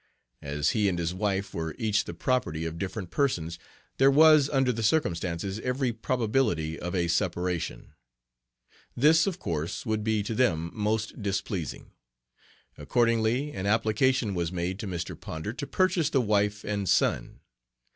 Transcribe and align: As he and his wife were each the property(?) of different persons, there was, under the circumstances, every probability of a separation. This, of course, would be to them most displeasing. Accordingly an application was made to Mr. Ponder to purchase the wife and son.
As 0.41 0.71
he 0.71 0.89
and 0.89 0.97
his 0.97 1.13
wife 1.13 1.53
were 1.53 1.75
each 1.77 2.05
the 2.05 2.15
property(?) 2.15 2.65
of 2.65 2.79
different 2.79 3.11
persons, 3.11 3.59
there 3.99 4.09
was, 4.09 4.49
under 4.49 4.71
the 4.73 4.81
circumstances, 4.81 5.59
every 5.59 5.93
probability 5.93 6.79
of 6.79 6.95
a 6.95 7.07
separation. 7.07 7.93
This, 8.97 9.27
of 9.27 9.37
course, 9.37 9.85
would 9.85 10.03
be 10.03 10.23
to 10.23 10.33
them 10.33 10.71
most 10.73 11.21
displeasing. 11.21 11.91
Accordingly 12.79 13.51
an 13.51 13.67
application 13.67 14.33
was 14.33 14.51
made 14.51 14.79
to 14.79 14.87
Mr. 14.87 15.13
Ponder 15.15 15.53
to 15.53 15.67
purchase 15.67 16.09
the 16.09 16.19
wife 16.19 16.63
and 16.63 16.89
son. 16.89 17.41